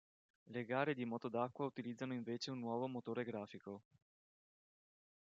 Le 0.53 0.65
gare 0.65 0.95
di 0.95 1.05
moto 1.05 1.29
d'acqua 1.29 1.63
utilizzano 1.67 2.15
invece 2.15 2.49
un 2.49 2.57
nuovo 2.57 2.87
motore 2.87 3.23
grafico. 3.23 3.83